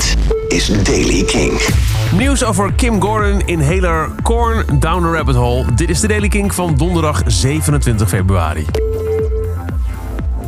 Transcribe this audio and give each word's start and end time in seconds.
Dit 0.00 0.16
is 0.48 0.82
Daily 0.82 1.24
King. 1.24 1.60
Nieuws 2.12 2.44
over 2.44 2.72
Kim 2.72 3.00
Gordon, 3.00 3.42
inhaler 3.46 4.10
Corn 4.22 4.78
Down 4.78 5.02
the 5.02 5.10
Rabbit 5.10 5.34
Hole. 5.34 5.64
Dit 5.74 5.88
is 5.88 6.00
de 6.00 6.08
Daily 6.08 6.28
King 6.28 6.54
van 6.54 6.74
donderdag 6.74 7.22
27 7.26 8.08
februari. 8.08 8.66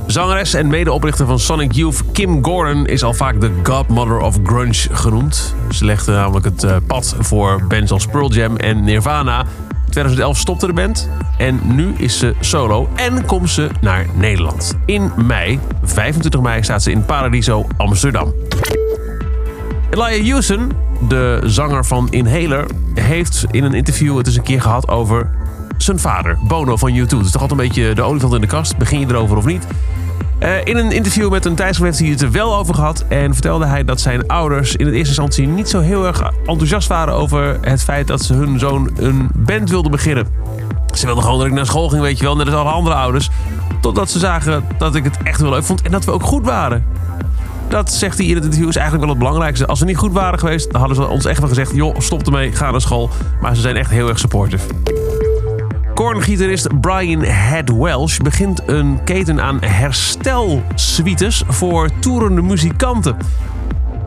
Zangeres 0.06 0.54
en 0.54 0.66
medeoprichter 0.66 1.26
van 1.26 1.38
Sonic 1.38 1.72
Youth, 1.72 2.02
Kim 2.12 2.44
Gordon, 2.44 2.86
is 2.86 3.02
al 3.02 3.14
vaak 3.14 3.40
de 3.40 3.50
godmother 3.62 4.18
of 4.18 4.36
grunge 4.44 4.88
genoemd. 4.92 5.54
Ze 5.70 5.84
legde 5.84 6.12
namelijk 6.12 6.44
het 6.44 6.64
eh, 6.64 6.76
pad 6.86 7.14
voor 7.18 7.64
bands 7.68 7.92
als 7.92 8.06
Pearl 8.06 8.32
Jam 8.32 8.56
en 8.56 8.84
Nirvana. 8.84 9.40
In 9.40 9.90
2011 9.90 10.38
stopte 10.38 10.66
de 10.66 10.72
band 10.72 11.08
en 11.38 11.60
nu 11.64 11.94
is 11.96 12.18
ze 12.18 12.34
solo 12.40 12.88
en 12.94 13.26
komt 13.26 13.50
ze 13.50 13.68
naar 13.80 14.06
Nederland. 14.14 14.74
In 14.86 15.12
mei, 15.16 15.58
25 15.82 16.40
mei, 16.40 16.62
staat 16.62 16.82
ze 16.82 16.90
in 16.90 17.04
Paradiso, 17.04 17.66
Amsterdam. 17.76 18.32
Elijah 19.92 20.30
Houston, 20.30 20.72
de 21.08 21.40
zanger 21.44 21.84
van 21.84 22.08
Inhaler, 22.10 22.66
heeft 22.94 23.44
in 23.50 23.64
een 23.64 23.74
interview 23.74 24.16
het 24.16 24.26
eens 24.26 24.36
een 24.36 24.42
keer 24.42 24.60
gehad 24.60 24.88
over 24.88 25.30
zijn 25.76 25.98
vader, 25.98 26.38
Bono 26.42 26.76
van 26.76 26.90
U2. 26.90 26.94
Het 26.94 27.12
is 27.12 27.30
toch 27.30 27.42
altijd 27.42 27.50
een 27.50 27.66
beetje 27.66 27.94
de 27.94 28.02
olifant 28.02 28.34
in 28.34 28.40
de 28.40 28.46
kast. 28.46 28.76
Begin 28.76 29.00
je 29.00 29.06
erover 29.06 29.36
of 29.36 29.44
niet? 29.44 29.66
Uh, 30.42 30.64
in 30.64 30.76
een 30.76 30.92
interview 30.92 31.30
met 31.30 31.44
een 31.44 31.54
tijdschrift 31.54 31.98
heeft 31.98 32.18
hij 32.18 32.26
het 32.26 32.34
er 32.34 32.40
wel 32.40 32.56
over 32.56 32.74
gehad. 32.74 33.04
En 33.08 33.32
vertelde 33.32 33.66
hij 33.66 33.84
dat 33.84 34.00
zijn 34.00 34.26
ouders 34.26 34.76
in 34.76 34.86
het 34.86 34.94
eerste 34.94 35.08
instantie 35.08 35.46
niet 35.46 35.68
zo 35.68 35.80
heel 35.80 36.06
erg 36.06 36.22
enthousiast 36.46 36.88
waren 36.88 37.14
over 37.14 37.58
het 37.60 37.82
feit 37.82 38.06
dat 38.06 38.22
ze 38.22 38.34
hun 38.34 38.58
zoon 38.58 38.90
een 38.96 39.30
band 39.34 39.70
wilden 39.70 39.90
beginnen. 39.90 40.26
Ze 40.94 41.06
wilden 41.06 41.24
gewoon 41.24 41.38
dat 41.38 41.46
ik 41.46 41.52
naar 41.52 41.66
school 41.66 41.88
ging, 41.88 42.02
weet 42.02 42.18
je 42.18 42.24
wel, 42.24 42.36
net 42.36 42.46
als 42.46 42.56
alle 42.56 42.70
andere 42.70 42.96
ouders. 42.96 43.30
Totdat 43.80 44.10
ze 44.10 44.18
zagen 44.18 44.64
dat 44.78 44.94
ik 44.94 45.04
het 45.04 45.16
echt 45.22 45.40
wel 45.40 45.50
leuk 45.50 45.64
vond 45.64 45.82
en 45.82 45.90
dat 45.90 46.04
we 46.04 46.10
ook 46.10 46.22
goed 46.22 46.44
waren. 46.44 46.84
Dat 47.72 47.92
zegt 47.92 48.18
hij 48.18 48.26
in 48.26 48.34
het 48.34 48.44
interview 48.44 48.68
is 48.68 48.76
eigenlijk 48.76 49.04
wel 49.04 49.14
het 49.14 49.24
belangrijkste. 49.24 49.66
Als 49.66 49.80
we 49.80 49.86
niet 49.86 49.96
goed 49.96 50.12
waren 50.12 50.38
geweest, 50.38 50.70
dan 50.72 50.80
hadden 50.80 50.96
ze 50.96 51.08
ons 51.08 51.24
echt 51.24 51.38
wel 51.38 51.48
gezegd: 51.48 51.74
joh, 51.74 51.98
stop 51.98 52.26
ermee, 52.26 52.52
ga 52.52 52.70
naar 52.70 52.80
school. 52.80 53.10
Maar 53.40 53.54
ze 53.54 53.60
zijn 53.60 53.76
echt 53.76 53.90
heel 53.90 54.08
erg 54.08 54.18
supportive. 54.18 54.66
Korngitarist 55.94 56.80
Brian 56.80 57.22
Head 57.22 57.70
Welsh 57.76 58.18
begint 58.18 58.62
een 58.66 59.04
keten 59.04 59.42
aan 59.42 59.58
herstelsuites 59.60 61.42
voor 61.48 61.90
toerende 61.98 62.42
muzikanten. 62.42 63.16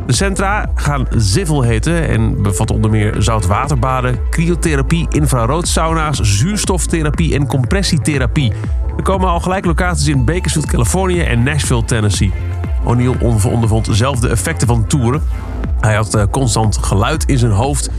De 0.06 0.14
centra 0.14 0.70
gaan 0.76 1.08
Zivel 1.16 1.62
heten 1.62 2.08
en 2.08 2.42
bevatten 2.42 2.76
onder 2.76 2.92
meer 2.92 3.16
zoutwaterbaden, 3.18 4.20
cryotherapie, 4.30 5.08
infraroodsauna's, 5.10 6.20
zuurstoftherapie 6.20 7.34
en 7.34 7.48
compressietherapie. 7.48 8.54
Er 8.98 9.04
komen 9.04 9.30
al 9.30 9.40
gelijk 9.40 9.66
locaties 9.66 10.08
in 10.08 10.26
Bakersfield, 10.26 10.66
Californië 10.66 11.22
en 11.22 11.44
Nashville, 11.44 11.86
Tennessee. 11.86 12.32
O'Neill 12.86 13.16
ondervond 13.44 13.86
dezelfde 13.86 14.28
effecten 14.28 14.68
van 14.68 14.88
toeren. 14.88 15.22
Hij 15.80 15.96
had 15.96 16.16
eh, 16.16 16.24
constant 16.32 16.78
geluid 16.78 17.26
in 17.26 17.38
zijn 17.38 17.52
hoofd, 17.52 17.90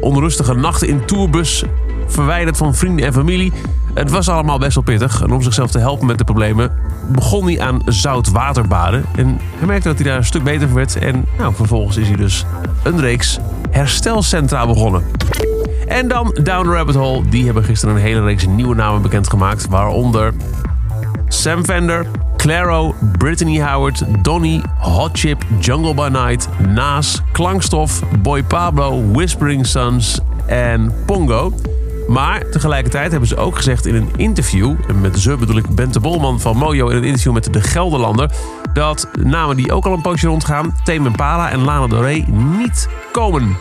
onrustige 0.00 0.54
nachten 0.54 0.88
in 0.88 1.04
tourbus, 1.04 1.64
verwijderd 2.06 2.56
van 2.56 2.74
vrienden 2.74 3.06
en 3.06 3.12
familie. 3.12 3.52
Het 3.94 4.10
was 4.10 4.28
allemaal 4.28 4.58
best 4.58 4.74
wel 4.74 4.84
pittig. 4.84 5.22
En 5.22 5.32
om 5.32 5.42
zichzelf 5.42 5.70
te 5.70 5.78
helpen 5.78 6.06
met 6.06 6.18
de 6.18 6.24
problemen 6.24 6.72
begon 7.08 7.44
hij 7.44 7.60
aan 7.60 7.82
zoutwaterbaden. 7.84 9.04
En 9.16 9.38
hij 9.56 9.66
merkte 9.66 9.88
dat 9.88 9.98
hij 9.98 10.06
daar 10.06 10.16
een 10.16 10.24
stuk 10.24 10.44
beter 10.44 10.66
van 10.66 10.76
werd. 10.76 10.98
En 10.98 11.24
nou, 11.38 11.54
vervolgens 11.54 11.96
is 11.96 12.08
hij 12.08 12.16
dus 12.16 12.44
een 12.82 13.00
reeks 13.00 13.38
herstelcentra 13.70 14.66
begonnen. 14.66 15.04
En 15.86 16.08
dan 16.08 16.38
Down 16.42 16.68
Rabbit 16.68 16.94
Hole. 16.94 17.28
Die 17.28 17.44
hebben 17.44 17.64
gisteren 17.64 17.94
een 17.94 18.00
hele 18.00 18.22
reeks 18.22 18.46
nieuwe 18.46 18.74
namen 18.74 19.02
bekendgemaakt. 19.02 19.68
Waaronder 19.68 20.34
Sam 21.28 21.64
Fender, 21.64 22.06
Claro, 22.46 22.94
Brittany 23.18 23.58
Howard, 23.58 24.04
Donny, 24.22 24.62
Hot 24.78 25.18
Chip, 25.18 25.44
Jungle 25.60 25.94
by 25.94 26.08
Night, 26.08 26.48
Naas, 26.58 27.22
Klankstof, 27.32 28.02
Boy 28.22 28.42
Pablo, 28.42 29.12
Whispering 29.12 29.66
Sons 29.66 30.20
en 30.46 30.94
Pongo. 31.06 31.52
Maar 32.08 32.48
tegelijkertijd 32.50 33.10
hebben 33.10 33.28
ze 33.28 33.36
ook 33.36 33.56
gezegd 33.56 33.86
in 33.86 33.94
een 33.94 34.10
interview, 34.16 34.74
en 34.88 35.00
met 35.00 35.18
ze 35.18 35.36
bedoel 35.36 35.56
ik 35.56 35.68
Bente 35.68 36.00
Bolman 36.00 36.40
van 36.40 36.56
Mojo 36.56 36.88
in 36.88 36.96
een 36.96 37.04
interview 37.04 37.32
met 37.32 37.52
de 37.52 37.60
Gelderlander, 37.60 38.30
dat 38.72 39.08
namen 39.22 39.56
die 39.56 39.72
ook 39.72 39.86
al 39.86 39.92
een 39.92 40.02
poosje 40.02 40.26
rondgaan, 40.26 40.76
Tame 40.84 41.06
Impala 41.06 41.50
en 41.50 41.64
Lana 41.64 41.86
Del 41.86 42.22
niet 42.58 42.88
komen. 43.12 43.56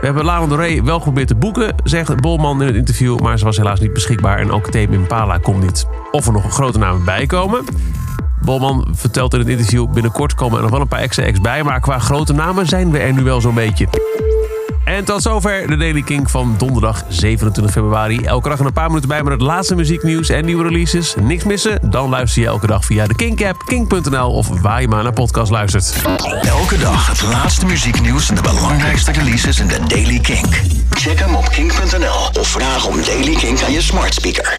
We 0.00 0.06
hebben 0.06 0.24
Lana 0.24 0.46
Del 0.46 0.56
Rey 0.56 0.82
wel 0.84 0.98
geprobeerd 0.98 1.28
te 1.28 1.34
boeken, 1.34 1.74
zegt 1.84 2.20
Bolman 2.20 2.60
in 2.60 2.66
het 2.66 2.76
interview, 2.76 3.18
maar 3.18 3.38
ze 3.38 3.44
was 3.44 3.56
helaas 3.56 3.80
niet 3.80 3.92
beschikbaar 3.92 4.38
en 4.38 4.50
ook 4.50 4.70
Tame 4.70 4.92
Impala 4.92 5.38
komt 5.38 5.62
niet. 5.62 5.86
Of 6.10 6.26
er 6.26 6.32
nog 6.32 6.44
een 6.44 6.50
grote 6.50 6.78
namen 6.78 7.04
bij 7.04 7.26
komen. 7.26 7.64
Bolman 8.42 8.88
vertelt 8.92 9.32
in 9.32 9.38
het 9.38 9.48
interview, 9.48 9.92
binnenkort 9.92 10.34
komen 10.34 10.56
er 10.56 10.62
nog 10.62 10.70
wel 10.70 10.80
een 10.80 10.88
paar 10.88 11.00
extra 11.00 11.24
ex 11.24 11.40
bij, 11.40 11.62
maar 11.62 11.80
qua 11.80 11.98
grote 11.98 12.32
namen 12.32 12.66
zijn 12.66 12.90
we 12.90 12.98
er 12.98 13.12
nu 13.12 13.22
wel 13.22 13.40
zo'n 13.40 13.54
beetje. 13.54 13.88
En 15.00 15.06
tot 15.06 15.22
zover 15.22 15.66
de 15.66 15.76
Daily 15.76 16.02
King 16.02 16.30
van 16.30 16.54
donderdag 16.58 17.04
27 17.08 17.72
februari. 17.72 18.24
Elke 18.24 18.48
dag 18.48 18.58
een 18.58 18.72
paar 18.72 18.86
minuten 18.86 19.08
bij 19.08 19.22
met 19.22 19.32
het 19.32 19.42
laatste 19.42 19.74
muzieknieuws 19.74 20.28
en 20.28 20.44
nieuwe 20.44 20.62
releases. 20.62 21.14
Niks 21.20 21.44
missen? 21.44 21.90
Dan 21.90 22.08
luister 22.08 22.42
je 22.42 22.48
elke 22.48 22.66
dag 22.66 22.84
via 22.84 23.06
de 23.06 23.14
Kink-app, 23.14 23.62
kink.nl 23.66 24.32
of 24.32 24.48
waar 24.60 24.80
je 24.80 24.88
maar 24.88 25.02
naar 25.02 25.12
podcast 25.12 25.50
luistert. 25.50 25.94
Elke 26.42 26.78
dag 26.78 27.06
het 27.06 27.22
laatste 27.22 27.66
muzieknieuws 27.66 28.28
en 28.28 28.34
de 28.34 28.42
belangrijkste 28.42 29.12
releases 29.12 29.60
in 29.60 29.66
de 29.66 29.78
Daily 29.86 30.18
King. 30.18 30.46
Check 30.90 31.18
hem 31.18 31.34
op 31.34 31.48
kink.nl 31.48 32.40
of 32.40 32.48
vraag 32.48 32.86
om 32.86 32.96
Daily 33.04 33.34
King 33.34 33.62
aan 33.62 33.72
je 33.72 33.80
smart 33.80 34.14
speaker. 34.14 34.58